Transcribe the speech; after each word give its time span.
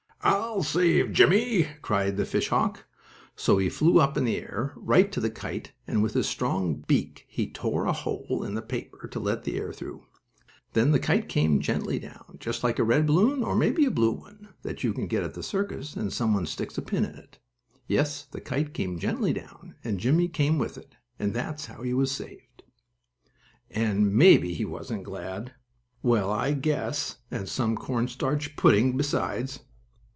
"I 0.23 0.53
will 0.55 0.61
save 0.61 1.13
Jimmie!" 1.13 1.67
cried 1.81 2.15
the 2.15 2.25
fish 2.27 2.49
hawk. 2.49 2.85
So 3.35 3.57
he 3.57 3.69
flew 3.69 3.99
up 3.99 4.17
in 4.17 4.23
the 4.25 4.37
air, 4.37 4.71
right 4.75 5.11
to 5.11 5.19
the 5.19 5.31
kite, 5.31 5.71
and, 5.87 6.03
with 6.03 6.13
his 6.13 6.27
strong 6.29 6.83
beak, 6.87 7.25
he 7.27 7.49
tore 7.49 7.85
a 7.85 7.91
hole 7.91 8.43
in 8.43 8.53
the 8.53 8.61
paper 8.61 9.07
to 9.07 9.19
let 9.19 9.45
the 9.45 9.57
air 9.57 9.73
through. 9.73 10.05
Then 10.73 10.91
the 10.91 10.99
kite 10.99 11.27
came 11.27 11.59
gently 11.59 11.97
down, 11.97 12.37
just 12.39 12.63
like 12.63 12.77
a 12.77 12.83
red 12.83 13.07
balloon, 13.07 13.41
or 13.41 13.55
maybe 13.55 13.83
a 13.85 13.89
blue 13.89 14.11
one, 14.11 14.49
that 14.61 14.83
you 14.83 14.93
get 15.07 15.23
at 15.23 15.33
the 15.33 15.41
circus, 15.41 15.95
and 15.95 16.13
some 16.13 16.35
one 16.35 16.45
sticks 16.45 16.77
a 16.77 16.83
pin 16.83 17.03
in 17.03 17.15
it. 17.15 17.39
Yes, 17.87 18.23
the 18.25 18.41
kite 18.41 18.75
came 18.75 18.99
gently 18.99 19.33
down, 19.33 19.73
and 19.83 19.99
Jimmie 19.99 20.27
came 20.29 20.59
with 20.59 20.77
it, 20.77 20.97
and 21.17 21.33
that's 21.33 21.65
how 21.65 21.81
he 21.81 21.95
was 21.95 22.11
saved! 22.11 22.61
And, 23.71 24.13
maybe 24.13 24.53
he 24.53 24.65
wasn't 24.65 25.03
glad! 25.03 25.53
Well, 26.03 26.29
I 26.31 26.51
just 26.51 26.61
guess, 26.61 27.17
and 27.31 27.49
some 27.49 27.75
cornstarch 27.75 28.55
pudding 28.55 28.95
besides! 28.95 29.61